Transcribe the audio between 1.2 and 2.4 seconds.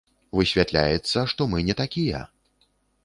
што мы не такія.